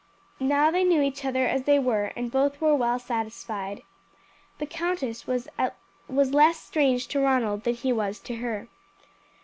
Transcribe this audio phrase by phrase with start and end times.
[0.39, 3.83] Now they knew each other as they were, and both were well satisfied.
[4.57, 5.47] The countess was
[6.09, 8.67] less strange to Ronald than he was to her.